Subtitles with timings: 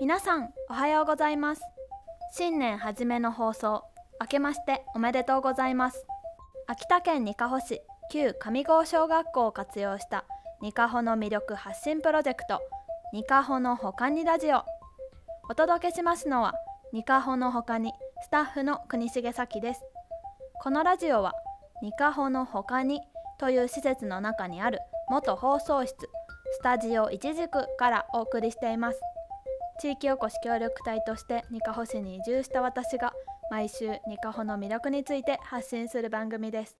[0.00, 1.62] 皆さんおはようございます。
[2.32, 3.82] 新年初めの放送
[4.20, 6.06] 明けましておめでとうございます。
[6.68, 7.80] 秋田県にかほ市
[8.12, 10.24] 旧上郷小学校を活用した
[10.62, 12.60] にかほの魅力発信プロジェクト
[13.12, 14.62] にかほのほかにラジオ。
[15.50, 16.54] お届けしますのは
[16.92, 19.82] にかほのほかにスタッフの国重咲です。
[20.62, 21.32] このラジオは
[21.82, 23.00] にかほのほかに
[23.40, 25.92] という施設の中にある元放送室
[26.52, 29.00] スタジオいちじくからお送りしています。
[29.80, 33.12] 地域おこし協力隊としてにかほ市に移住した私が
[33.48, 36.76] 毎週にかほの魅力について発信する番組です。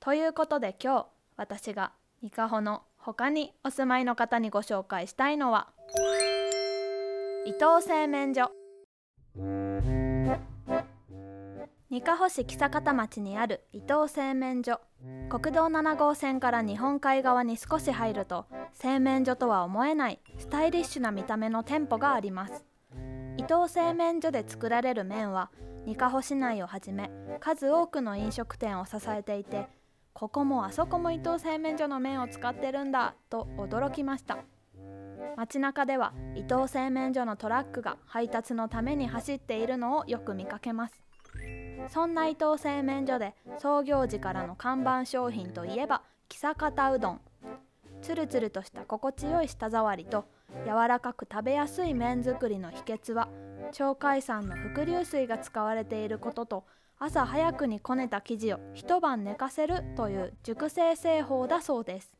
[0.00, 1.06] ということで今日
[1.36, 1.92] 私が
[2.22, 5.68] にかほの他にお住まいの方にご紹介したいのは
[7.44, 8.50] 伊藤製麺所。
[11.94, 14.80] にかほ市久方町にある伊藤製麺所。
[15.28, 22.64] 国道7号線から日本海側に少し入ると製麺所とは思えないスタイリッシュな見た目の店舗があります。
[23.36, 25.52] 伊藤製麺所で作られる麺は
[25.86, 29.68] にかほ市内をはじめ数多くの飲食店を支えていて
[30.14, 34.38] ここもあそこも伊藤製麺所の麺を使ってるんだと驚きました。
[35.36, 41.03] 街中では伊藤製麺所のトラックが配達のために走っているのをよく見かけます。
[41.88, 47.20] そんな伊藤製麺所で創業時からの看板商品といえば木方うどん。
[48.02, 50.26] つるつるとした心地よい舌触りと
[50.66, 53.28] 柔らかく食べやすい麺作りの秘訣は
[53.76, 56.64] 鳥海山の伏流水が使われていることと
[56.98, 62.12] 朝早くにこねた生地を一晩寝かせるという熟成製法だそうです。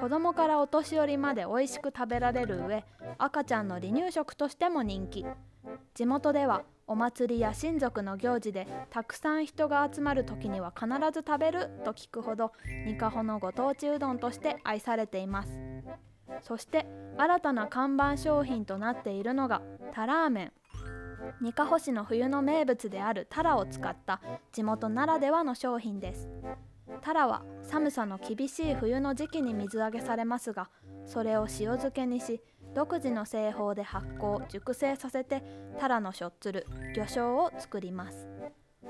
[0.00, 2.84] 子供からお年寄りまで美味しく食べられる上
[3.18, 5.24] 赤ちゃんの離乳食としても人気。
[5.94, 12.52] 地元ではお祭りや親族の行事でたくさん人が集まる時には必ず食べると聞くほど
[12.86, 15.58] にかほのご当地うどんとして愛されています。
[16.42, 20.52] そして新たな看板商品となっているのがタラーメン。
[21.40, 24.20] にかほ市の冬の名物であるタラを使った
[24.52, 26.28] 地元ならではの商品です。
[27.02, 30.70] タラは寒さの厳しい冬の時期に水揚げされますが
[31.04, 32.40] それを塩漬けにし
[32.76, 35.42] 独自の製法で発酵熟成させて
[35.80, 38.28] タラのしょっつる魚醤を作ります。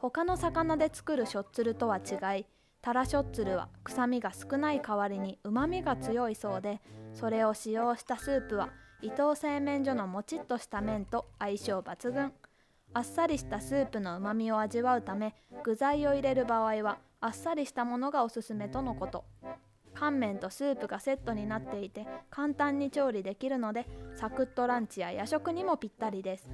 [0.00, 2.46] 他の魚で作るしょっつるとは違い
[2.82, 6.80] タラしょっつるは臭みが少ない代わりにうまみが強いそうで
[7.14, 12.32] それを使用したスープは伊藤製麺所のもちっとした麺と相性抜群。
[12.94, 19.24] あっさりしたスープのうまみを味わうため具材を入れる場合はあっさりしたものがおすすめとのこと。
[19.98, 26.50] 乾麺とスープがセットになっていて簡単に調理できるのでサクッとランチや夜食にもぴったりです。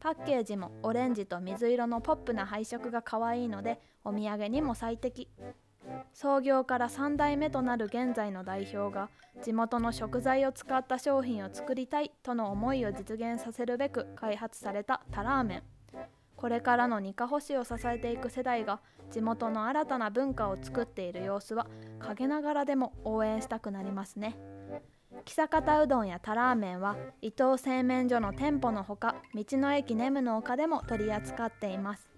[0.00, 5.28] パッケージもオレンジと水色のポップな配色が可愛いのでお土産にも最適。
[6.12, 9.10] 創業から3代目となる現在の代表が
[9.42, 15.71] 地元の食材を使った商品を作りたいとの思いを実現させるべく開発されたタラーメン。
[16.42, 18.80] これからのにかほ市を支えていく世代が
[19.12, 21.68] 地元の新たな文化を作っている様子は
[22.00, 24.36] 陰ながらでも応援したくなりますね。
[25.24, 32.10] 木坂うどんやタラーメンは伊藤製麺所の店舗のほか道の駅ネムの丘でも取り扱っています。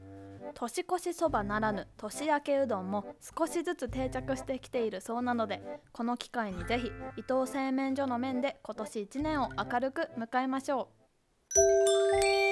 [0.55, 5.61] 年越しそばならぬ年明けうどんも少しずつ定着してきているそうなので
[5.93, 10.89] この機会にぜひ伊藤製麺所の麺で今年1年を明るく迎えましょ
[12.41, 12.44] う。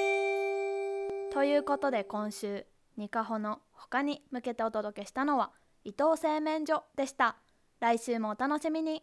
[1.32, 2.66] ということで今週
[2.98, 5.50] ニカホの他に向けてお届けしたのは
[5.82, 7.37] 伊藤製麺所でした。
[7.81, 9.03] 来週もお楽しみに。